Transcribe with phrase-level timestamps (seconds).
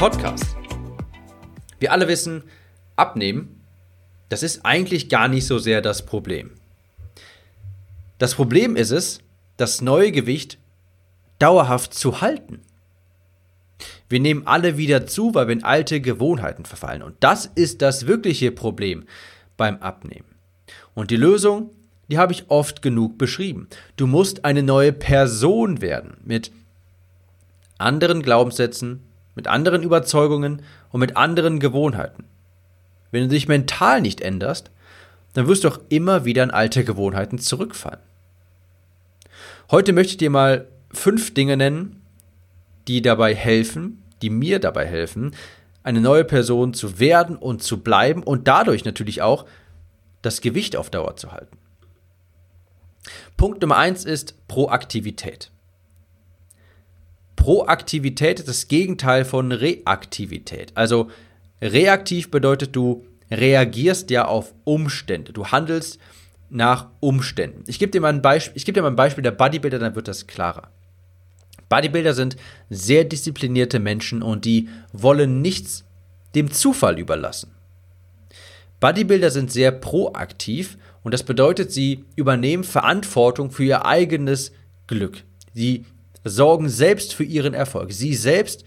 [0.00, 0.56] Podcast.
[1.78, 2.44] Wir alle wissen,
[2.96, 3.60] abnehmen,
[4.30, 6.52] das ist eigentlich gar nicht so sehr das Problem.
[8.16, 9.20] Das Problem ist es,
[9.58, 10.56] das neue Gewicht
[11.38, 12.62] dauerhaft zu halten.
[14.08, 17.02] Wir nehmen alle wieder zu, weil wir in alte Gewohnheiten verfallen.
[17.02, 19.04] Und das ist das wirkliche Problem
[19.58, 20.34] beim Abnehmen.
[20.94, 21.72] Und die Lösung,
[22.08, 23.68] die habe ich oft genug beschrieben.
[23.98, 26.52] Du musst eine neue Person werden mit
[27.76, 29.02] anderen Glaubenssätzen,
[29.34, 32.24] mit anderen Überzeugungen und mit anderen Gewohnheiten.
[33.10, 34.70] Wenn du dich mental nicht änderst,
[35.34, 38.00] dann wirst du auch immer wieder in alte Gewohnheiten zurückfallen.
[39.70, 42.02] Heute möchte ich dir mal fünf Dinge nennen,
[42.88, 45.34] die dabei helfen, die mir dabei helfen,
[45.82, 49.46] eine neue Person zu werden und zu bleiben und dadurch natürlich auch
[50.22, 51.56] das Gewicht auf Dauer zu halten.
[53.36, 55.50] Punkt Nummer eins ist Proaktivität.
[57.36, 60.72] Proaktivität ist das Gegenteil von Reaktivität.
[60.74, 61.10] Also
[61.62, 65.32] reaktiv bedeutet, du reagierst ja auf Umstände.
[65.32, 65.98] Du handelst
[66.50, 67.64] nach Umständen.
[67.66, 70.26] Ich gebe dir, mal ein Beispiel, dir mal ein Beispiel der Bodybuilder, dann wird das
[70.26, 70.68] klarer.
[71.68, 72.36] Bodybuilder sind
[72.68, 75.84] sehr disziplinierte Menschen und die wollen nichts
[76.34, 77.52] dem Zufall überlassen.
[78.80, 84.52] Bodybuilder sind sehr proaktiv und das bedeutet, sie übernehmen Verantwortung für ihr eigenes
[84.86, 85.22] Glück.
[85.54, 85.84] Sie
[86.24, 87.92] sorgen selbst für ihren Erfolg.
[87.92, 88.64] Sie selbst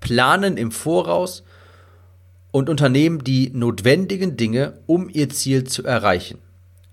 [0.00, 1.42] planen im Voraus
[2.50, 6.38] und unternehmen die notwendigen Dinge, um ihr Ziel zu erreichen.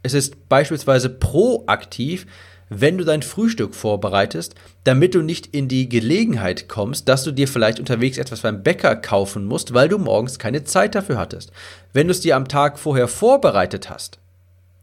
[0.02, 2.26] Es ist beispielsweise proaktiv,
[2.70, 7.48] wenn du dein Frühstück vorbereitest, damit du nicht in die Gelegenheit kommst, dass du dir
[7.48, 11.52] vielleicht unterwegs etwas beim Bäcker kaufen musst, weil du morgens keine Zeit dafür hattest.
[11.94, 14.20] Wenn du es dir am Tag vorher vorbereitet hast,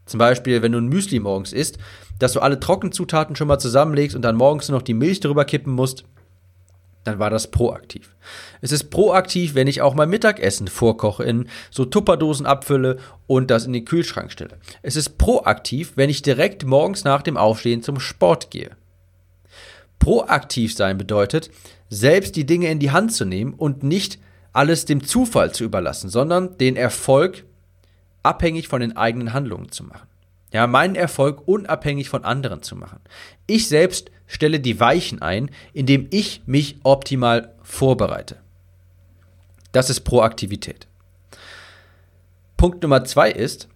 [0.05, 1.77] zum Beispiel, wenn du ein Müsli morgens isst,
[2.19, 5.45] dass du alle Trockenzutaten schon mal zusammenlegst und dann morgens nur noch die Milch drüber
[5.45, 6.05] kippen musst,
[7.07, 8.15] dann war das proaktiv.
[8.59, 12.97] Es ist proaktiv, wenn ich auch mein Mittagessen vorkoche, in so Tupperdosen abfülle
[13.27, 14.57] und das in den Kühlschrank stelle.
[14.81, 18.71] Es ist proaktiv, wenn ich direkt morgens nach dem Aufstehen zum Sport gehe.
[19.99, 21.49] Proaktiv sein bedeutet,
[21.89, 24.19] selbst die Dinge in die Hand zu nehmen und nicht
[24.51, 27.45] alles dem Zufall zu überlassen, sondern den Erfolg
[28.21, 30.07] abhängig von den eigenen Handlungen zu machen.
[30.53, 32.99] Ja, meinen Erfolg unabhängig von anderen zu machen.
[33.47, 38.37] Ich selbst stelle die Weichen ein, indem ich mich optimal vorbereite.
[39.71, 40.87] Das ist Proaktivität.
[42.55, 43.67] Punkt Nummer zwei ist,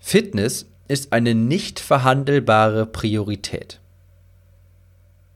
[0.00, 3.80] Fitness ist eine nicht verhandelbare Priorität.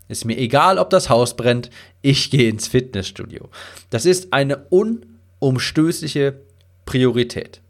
[0.09, 1.71] Ist mir egal, ob das Haus brennt,
[2.03, 3.49] ich gehe ins Fitnessstudio.
[3.91, 6.41] Das ist eine unumstößliche
[6.85, 7.63] Priorität.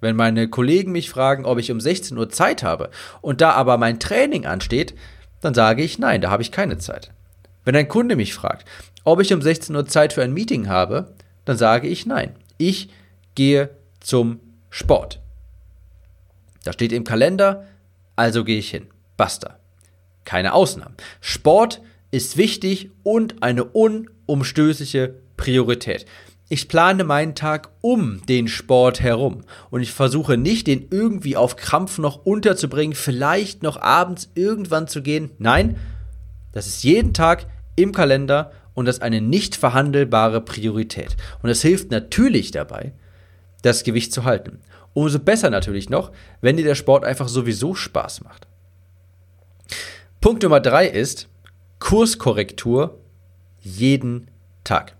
[0.00, 2.90] Wenn meine Kollegen mich fragen, ob ich um 16 Uhr Zeit habe
[3.20, 4.94] und da aber mein Training ansteht,
[5.40, 7.12] dann sage ich nein, da habe ich keine Zeit.
[7.64, 8.66] Wenn ein Kunde mich fragt,
[9.04, 12.34] ob ich um 16 Uhr Zeit für ein Meeting habe, dann sage ich nein.
[12.58, 12.90] Ich
[13.34, 14.40] gehe zum
[14.70, 15.20] Sport.
[16.64, 17.66] Da steht im Kalender,
[18.16, 18.88] also gehe ich hin.
[19.16, 19.58] Basta.
[20.24, 20.94] Keine Ausnahmen.
[21.20, 21.80] Sport
[22.10, 26.06] ist wichtig und eine unumstößliche Priorität.
[26.52, 31.54] Ich plane meinen Tag um den Sport herum und ich versuche nicht, den irgendwie auf
[31.54, 35.30] Krampf noch unterzubringen, vielleicht noch abends irgendwann zu gehen.
[35.38, 35.76] Nein,
[36.50, 37.46] das ist jeden Tag
[37.76, 41.16] im Kalender und das ist eine nicht verhandelbare Priorität.
[41.40, 42.94] Und es hilft natürlich dabei,
[43.62, 44.58] das Gewicht zu halten.
[44.92, 48.48] Umso besser natürlich noch, wenn dir der Sport einfach sowieso Spaß macht.
[50.20, 51.28] Punkt Nummer drei ist
[51.78, 52.98] Kurskorrektur
[53.60, 54.26] jeden
[54.64, 54.96] Tag.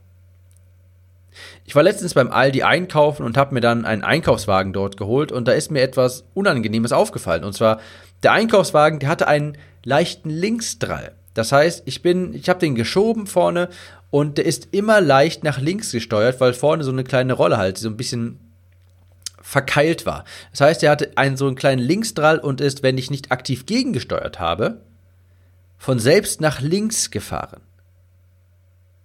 [1.65, 5.47] Ich war letztens beim Aldi einkaufen und habe mir dann einen Einkaufswagen dort geholt und
[5.47, 7.45] da ist mir etwas Unangenehmes aufgefallen.
[7.45, 7.81] Und zwar,
[8.23, 11.12] der Einkaufswagen, der hatte einen leichten Linksdrall.
[11.35, 13.69] Das heißt, ich bin, ich habe den geschoben vorne
[14.11, 17.79] und der ist immer leicht nach links gesteuert, weil vorne so eine kleine Rolle halt
[17.79, 18.41] so ein bisschen
[19.41, 20.25] verkeilt war.
[20.51, 23.67] Das heißt, er hatte einen so einen kleinen Linksdrall und ist, wenn ich nicht aktiv
[23.67, 24.81] gegengesteuert habe,
[25.79, 27.61] von selbst nach links gefahren.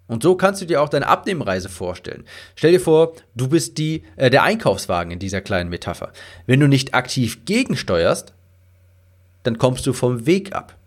[0.07, 2.25] Und so kannst du dir auch deine Abnehmreise vorstellen.
[2.55, 6.11] Stell dir vor, du bist die, äh, der Einkaufswagen in dieser kleinen Metapher.
[6.45, 8.33] Wenn du nicht aktiv gegensteuerst,
[9.43, 10.77] dann kommst du vom Weg ab.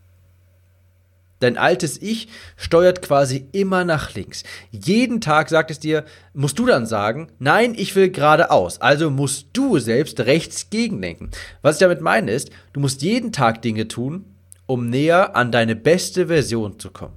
[1.41, 4.43] Dein altes Ich steuert quasi immer nach links.
[4.73, 8.81] Jeden Tag sagt es dir, musst du dann sagen, nein, ich will geradeaus.
[8.81, 11.31] Also musst du selbst rechts gegenlenken.
[11.63, 14.25] Was ich damit meine ist, du musst jeden Tag Dinge tun,
[14.67, 17.15] um näher an deine beste Version zu kommen.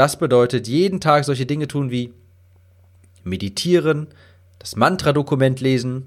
[0.00, 2.14] Das bedeutet, jeden Tag solche Dinge tun wie
[3.22, 4.06] meditieren,
[4.58, 6.06] das Mantra-Dokument lesen.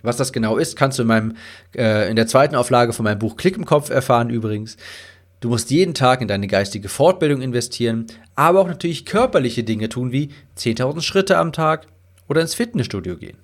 [0.00, 1.36] Was das genau ist, kannst du in, meinem,
[1.76, 4.78] äh, in der zweiten Auflage von meinem Buch Klick im Kopf erfahren übrigens.
[5.40, 10.10] Du musst jeden Tag in deine geistige Fortbildung investieren, aber auch natürlich körperliche Dinge tun,
[10.10, 11.86] wie 10.000 Schritte am Tag
[12.30, 13.36] oder ins Fitnessstudio gehen.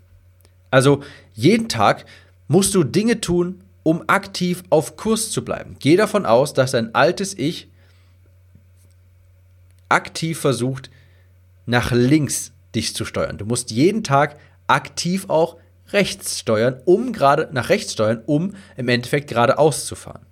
[0.71, 1.03] Also
[1.35, 2.07] jeden Tag
[2.49, 5.77] musst du Dinge tun, um aktiv auf Kurs zu bleiben.
[5.79, 7.69] Geh davon aus, dass dein altes Ich
[9.91, 10.91] aktiv versucht,
[11.67, 13.39] nach links dich zu steuern.
[13.39, 15.57] Du musst jeden Tag aktiv auch
[15.93, 20.27] rechts steuern, um gerade nach rechts steuern, um im Endeffekt geradeaus zu fahren.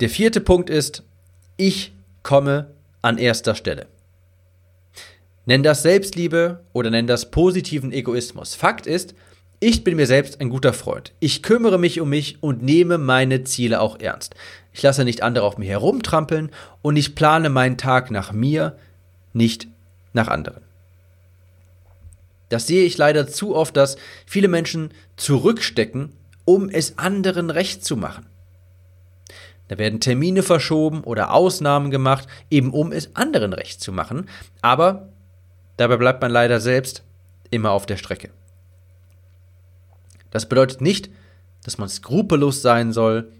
[0.00, 1.04] Der vierte Punkt ist,
[1.56, 3.86] ich komme an erster Stelle.
[5.46, 8.54] Nenn das Selbstliebe oder nenn das positiven Egoismus.
[8.54, 9.14] Fakt ist,
[9.60, 11.12] ich bin mir selbst ein guter Freund.
[11.18, 14.34] Ich kümmere mich um mich und nehme meine Ziele auch ernst.
[14.72, 16.50] Ich lasse nicht andere auf mir herumtrampeln
[16.82, 18.76] und ich plane meinen Tag nach mir,
[19.32, 19.68] nicht
[20.12, 20.62] nach anderen.
[22.48, 26.12] Das sehe ich leider zu oft, dass viele Menschen zurückstecken,
[26.44, 28.26] um es anderen recht zu machen.
[29.68, 34.28] Da werden Termine verschoben oder Ausnahmen gemacht, eben um es anderen recht zu machen.
[34.62, 35.08] Aber
[35.76, 37.02] dabei bleibt man leider selbst
[37.50, 38.30] immer auf der Strecke.
[40.30, 41.10] Das bedeutet nicht,
[41.64, 43.32] dass man skrupellos sein soll,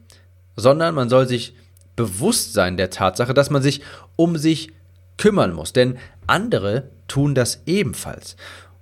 [0.56, 1.54] sondern man soll sich
[1.94, 3.82] bewusst sein der Tatsache, dass man sich
[4.16, 4.72] um sich
[5.16, 5.72] kümmern muss.
[5.72, 8.36] Denn andere tun das ebenfalls.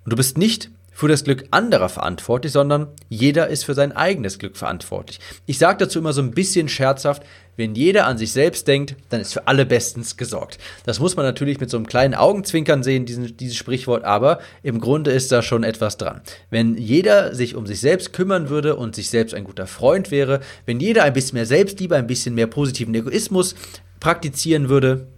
[0.04, 4.38] Und du bist nicht für das Glück anderer verantwortlich, sondern jeder ist für sein eigenes
[4.38, 5.18] Glück verantwortlich.
[5.44, 7.24] Ich sage dazu immer so ein bisschen scherzhaft,
[7.56, 10.58] wenn jeder an sich selbst denkt, dann ist für alle bestens gesorgt.
[10.86, 14.80] Das muss man natürlich mit so einem kleinen Augenzwinkern sehen, diesen, dieses Sprichwort, aber im
[14.80, 16.20] Grunde ist da schon etwas dran.
[16.50, 20.40] Wenn jeder sich um sich selbst kümmern würde und sich selbst ein guter Freund wäre,
[20.64, 23.56] wenn jeder ein bisschen mehr Selbstliebe, ein bisschen mehr positiven Egoismus
[24.00, 25.08] praktizieren würde,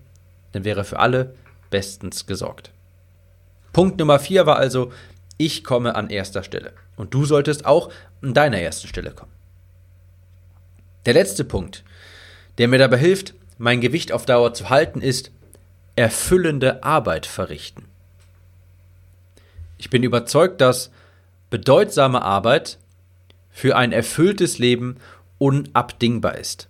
[0.52, 1.34] dann wäre für alle
[1.70, 2.70] bestens gesorgt.
[3.73, 4.90] Punkt Nummer vier war also,
[5.36, 6.72] ich komme an erster Stelle.
[6.96, 7.90] Und du solltest auch
[8.22, 9.32] an deiner ersten Stelle kommen.
[11.04, 11.84] Der letzte Punkt,
[12.58, 15.30] der mir dabei hilft, mein Gewicht auf Dauer zu halten, ist
[15.94, 17.84] erfüllende Arbeit verrichten.
[19.78, 20.90] Ich bin überzeugt, dass
[21.50, 22.78] bedeutsame Arbeit
[23.50, 24.96] für ein erfülltes Leben
[25.38, 26.68] unabdingbar ist.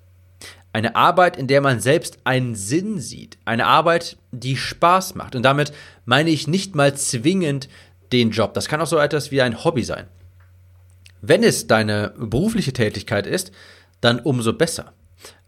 [0.73, 3.39] Eine Arbeit, in der man selbst einen Sinn sieht.
[3.45, 5.35] Eine Arbeit, die Spaß macht.
[5.35, 5.73] Und damit
[6.05, 7.69] meine ich nicht mal zwingend
[8.13, 8.55] den Job.
[8.55, 10.07] Das kann auch so etwas wie ein Hobby sein.
[11.21, 13.53] Wenn es deine berufliche Tätigkeit ist,
[14.01, 14.93] dann umso besser.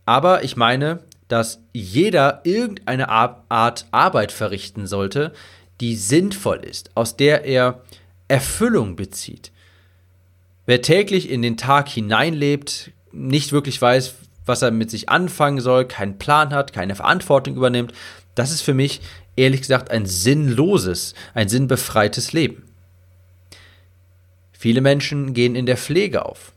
[0.05, 5.33] Aber ich meine, dass jeder irgendeine Art Arbeit verrichten sollte,
[5.81, 7.83] die sinnvoll ist, aus der er
[8.27, 9.53] Erfüllung bezieht.
[10.67, 14.15] Wer täglich in den Tag hineinlebt, nicht wirklich weiß,
[14.45, 17.93] was er mit sich anfangen soll, keinen Plan hat, keine Verantwortung übernimmt,
[18.39, 19.01] das ist für mich
[19.37, 22.65] ehrlich gesagt ein sinnloses, ein sinnbefreites Leben.
[24.53, 26.53] Viele Menschen gehen in der Pflege auf.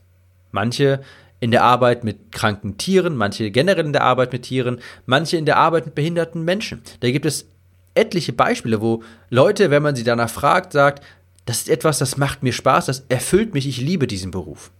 [0.50, 1.02] Manche
[1.40, 5.46] in der Arbeit mit kranken Tieren, manche generell in der Arbeit mit Tieren, manche in
[5.46, 6.82] der Arbeit mit behinderten Menschen.
[7.00, 7.46] Da gibt es
[7.94, 11.04] etliche Beispiele, wo Leute, wenn man sie danach fragt, sagt,
[11.44, 14.70] das ist etwas, das macht mir Spaß, das erfüllt mich, ich liebe diesen Beruf.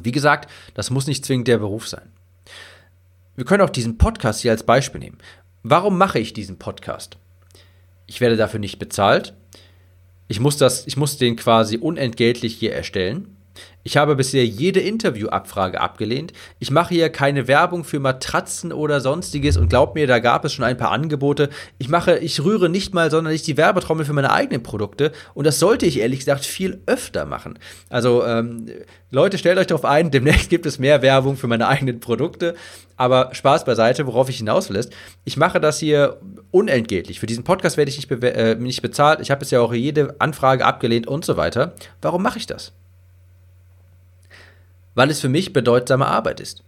[0.00, 2.10] Wie gesagt, das muss nicht zwingend der Beruf sein.
[3.36, 5.18] Wir können auch diesen Podcast hier als Beispiel nehmen.
[5.62, 7.18] Warum mache ich diesen Podcast?
[8.06, 9.34] Ich werde dafür nicht bezahlt.
[10.26, 13.36] Ich muss, das, ich muss den quasi unentgeltlich hier erstellen.
[13.84, 16.32] Ich habe bisher jede Interviewabfrage abgelehnt.
[16.60, 20.52] Ich mache hier keine Werbung für Matratzen oder sonstiges und glaub mir, da gab es
[20.52, 21.50] schon ein paar Angebote.
[21.78, 25.58] Ich mache, ich rühre nicht mal sonderlich die Werbetrommel für meine eigenen Produkte und das
[25.58, 27.58] sollte ich ehrlich gesagt viel öfter machen.
[27.88, 28.66] Also ähm,
[29.10, 32.54] Leute, stellt euch darauf ein, demnächst gibt es mehr Werbung für meine eigenen Produkte.
[32.96, 34.92] Aber Spaß beiseite, worauf ich hinaus will, ist,
[35.24, 36.20] ich mache das hier
[36.52, 37.18] unentgeltlich.
[37.18, 39.20] Für diesen Podcast werde ich nicht, be äh, nicht bezahlt.
[39.20, 41.74] Ich habe bisher auch jede Anfrage abgelehnt und so weiter.
[42.00, 42.72] Warum mache ich das?
[44.94, 46.62] Weil es für mich bedeutsame Arbeit ist.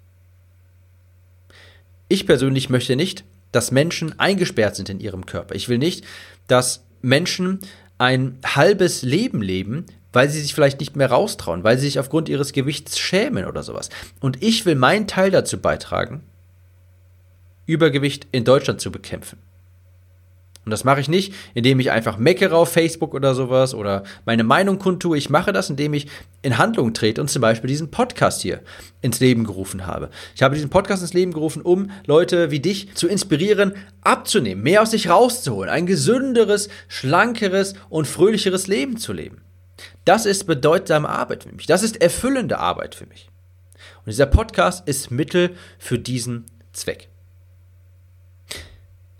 [2.08, 5.54] Ich persönlich möchte nicht, dass Menschen eingesperrt sind in ihrem Körper.
[5.54, 6.04] Ich will nicht,
[6.46, 7.60] dass Menschen
[7.98, 12.28] ein halbes Leben leben, weil sie sich vielleicht nicht mehr raustrauen, weil sie sich aufgrund
[12.28, 13.90] ihres Gewichts schämen oder sowas.
[14.20, 16.22] Und ich will meinen Teil dazu beitragen,
[17.66, 19.38] Übergewicht in Deutschland zu bekämpfen.
[20.64, 24.44] Und das mache ich nicht, indem ich einfach meckere auf Facebook oder sowas oder meine
[24.44, 25.18] Meinung kundtue.
[25.18, 26.06] Ich mache das, indem ich
[26.42, 28.60] in Handlung trete und zum Beispiel diesen Podcast hier
[29.02, 30.10] ins Leben gerufen habe.
[30.34, 34.82] Ich habe diesen Podcast ins Leben gerufen, um Leute wie dich zu inspirieren, abzunehmen, mehr
[34.82, 39.42] aus sich rauszuholen, ein gesünderes, schlankeres und fröhlicheres Leben zu leben.
[40.04, 41.66] Das ist bedeutsame Arbeit für mich.
[41.66, 43.28] Das ist erfüllende Arbeit für mich.
[43.98, 47.08] Und dieser Podcast ist Mittel für diesen Zweck.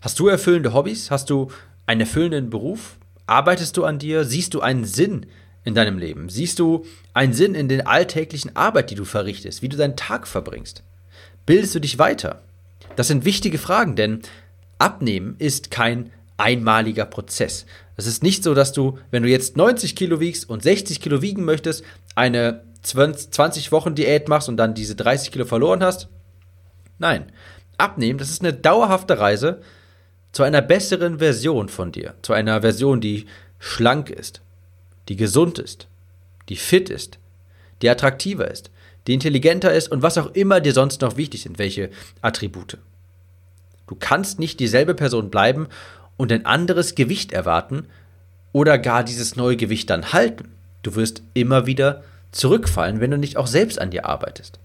[0.05, 1.11] Hast du erfüllende Hobbys?
[1.11, 1.51] Hast du
[1.87, 2.99] einen erfüllenden Beruf?
[3.25, 4.27] Arbeitest du an dir?
[4.27, 5.25] Siehst du einen Sinn
[5.65, 6.29] in deinem Leben?
[6.29, 6.85] Siehst du
[7.15, 10.83] einen Sinn in der alltäglichen Arbeit, die du verrichtest, wie du deinen Tag verbringst?
[11.47, 12.43] Bildest du dich weiter?
[12.97, 14.21] Das sind wichtige Fragen, denn
[14.77, 17.65] Abnehmen ist kein einmaliger Prozess.
[17.97, 21.23] Es ist nicht so, dass du, wenn du jetzt 90 Kilo wiegst und 60 Kilo
[21.23, 21.83] wiegen möchtest,
[22.15, 26.09] eine 20 Wochen Diät machst und dann diese 30 Kilo verloren hast.
[26.99, 27.33] Nein,
[27.79, 29.63] abnehmen, das ist eine dauerhafte Reise,
[30.35, 33.27] zu einer besseren Version von dir, zu einer Version, die
[33.61, 34.43] schlank ist,
[35.09, 35.87] die gesund ist,
[36.49, 37.21] die fit ist,
[37.81, 38.71] die attraktiver ist,
[39.07, 41.89] die intelligenter ist und was auch immer dir sonst noch wichtig sind, welche
[42.21, 42.79] Attribute.
[43.87, 45.69] Du kannst nicht dieselbe Person bleiben
[46.17, 47.87] und ein anderes Gewicht erwarten
[48.53, 50.51] oder gar dieses neue Gewicht dann halten.
[50.83, 54.59] Du wirst immer wieder zurückfallen, wenn du nicht auch selbst an dir arbeitest.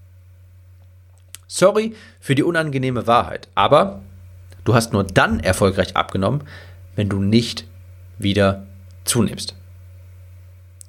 [1.46, 4.02] Sorry für die unangenehme Wahrheit, aber
[4.64, 6.44] Du hast nur dann erfolgreich abgenommen,
[6.96, 7.66] wenn du nicht
[8.18, 8.66] wieder
[9.04, 9.54] zunimmst.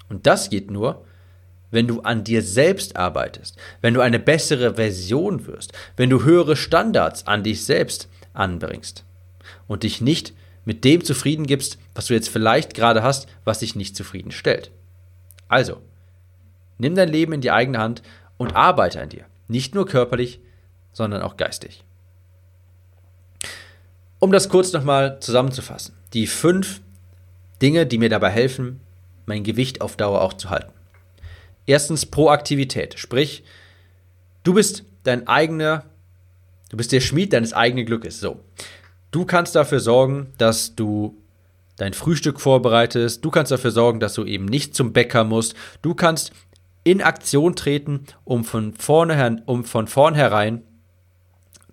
[0.10, 1.06] Und das geht nur,
[1.72, 6.58] wenn du an dir selbst arbeitest, wenn du eine bessere Version wirst, wenn du höhere
[6.58, 9.06] Standards an dich selbst anbringst
[9.68, 10.34] und dich nicht
[10.66, 14.72] mit dem zufrieden gibst, was du jetzt vielleicht gerade hast, was dich nicht zufrieden stellt.
[15.48, 15.82] Also,
[16.78, 18.04] nimm dein Leben in die eigene Hand
[18.38, 20.40] und arbeite an dir, nicht nur körperlich,
[20.94, 21.84] sondern auch geistig.
[24.22, 25.96] Um das kurz nochmal zusammenzufassen.
[26.13, 26.82] Die fünf
[27.60, 28.80] Dinge, die mir dabei helfen,
[29.25, 30.72] mein Gewicht auf Dauer auch zu halten.
[31.66, 33.44] Erstens Proaktivität, sprich,
[34.44, 35.86] du bist dein eigener,
[36.70, 38.20] du bist der Schmied deines eigenen Glückes.
[38.20, 38.40] So.
[39.10, 41.18] Du kannst dafür sorgen, dass du
[41.78, 43.25] dein Frühstück vorbereitest.
[43.25, 45.56] Du kannst dafür sorgen, dass du eben nicht zum Bäcker musst.
[45.82, 46.32] Du kannst
[46.84, 50.62] in Aktion treten, um von vornherein, um von vornherein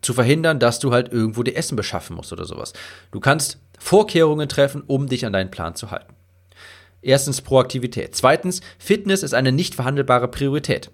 [0.00, 2.73] zu verhindern, dass du halt irgendwo dir Essen beschaffen musst oder sowas.
[3.11, 6.14] Du kannst Vorkehrungen treffen, um dich an deinen Plan zu halten.
[7.00, 8.14] Erstens Proaktivität.
[8.14, 10.90] Zweitens, Fitness ist eine nicht verhandelbare Priorität.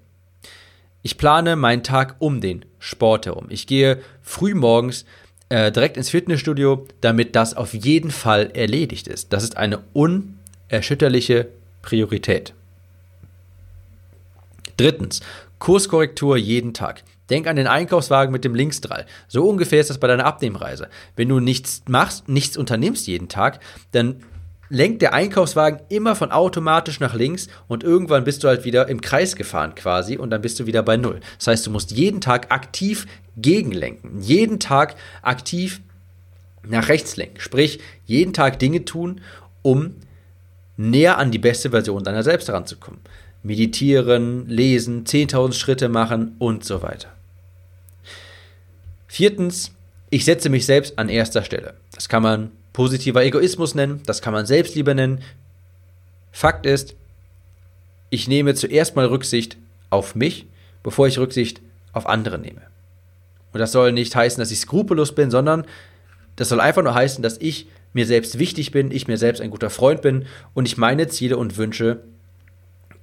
[1.02, 3.46] Ich plane meinen Tag um den Sport herum.
[3.48, 5.04] Ich gehe früh morgens
[5.48, 9.32] äh, direkt ins Fitnessstudio, damit das auf jeden Fall erledigt ist.
[9.32, 11.48] Das ist eine unerschütterliche
[11.82, 12.54] Priorität.
[14.76, 15.20] Drittens,
[15.58, 17.02] Kurskorrektur jeden Tag.
[17.30, 19.06] Denk an den Einkaufswagen mit dem Linksdrall.
[19.28, 20.88] So ungefähr ist das bei deiner Abnehmreise.
[21.16, 23.60] Wenn du nichts machst, nichts unternimmst jeden Tag,
[23.92, 24.22] dann
[24.68, 29.00] lenkt der Einkaufswagen immer von automatisch nach links und irgendwann bist du halt wieder im
[29.00, 31.20] Kreis gefahren quasi und dann bist du wieder bei Null.
[31.38, 34.20] Das heißt, du musst jeden Tag aktiv gegenlenken.
[34.20, 35.80] Jeden Tag aktiv
[36.62, 37.40] nach rechts lenken.
[37.40, 39.20] Sprich, jeden Tag Dinge tun,
[39.62, 39.96] um
[40.76, 43.00] näher an die beste Version deiner selbst heranzukommen
[43.44, 47.12] meditieren, lesen, 10.000 Schritte machen und so weiter.
[49.06, 49.72] Viertens,
[50.10, 51.74] ich setze mich selbst an erster Stelle.
[51.92, 55.20] Das kann man positiver Egoismus nennen, das kann man Selbstliebe nennen.
[56.32, 56.96] Fakt ist,
[58.10, 59.56] ich nehme zuerst mal Rücksicht
[59.90, 60.46] auf mich,
[60.82, 61.60] bevor ich Rücksicht
[61.92, 62.62] auf andere nehme.
[63.52, 65.64] Und das soll nicht heißen, dass ich skrupellos bin, sondern
[66.36, 69.50] das soll einfach nur heißen, dass ich mir selbst wichtig bin, ich mir selbst ein
[69.50, 72.02] guter Freund bin und ich meine Ziele und Wünsche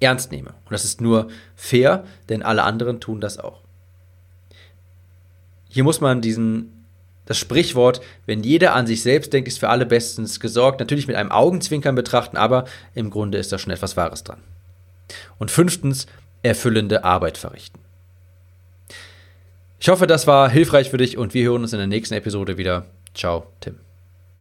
[0.01, 0.49] ernst nehme.
[0.49, 3.61] Und das ist nur fair, denn alle anderen tun das auch.
[5.69, 6.85] Hier muss man diesen,
[7.25, 11.15] das Sprichwort, wenn jeder an sich selbst denkt, ist für alle bestens gesorgt, natürlich mit
[11.15, 14.41] einem Augenzwinkern betrachten, aber im Grunde ist da schon etwas Wahres dran.
[15.37, 16.07] Und fünftens,
[16.43, 17.79] erfüllende Arbeit verrichten.
[19.79, 22.57] Ich hoffe, das war hilfreich für dich und wir hören uns in der nächsten Episode
[22.57, 22.85] wieder.
[23.13, 23.90] Ciao, Tim.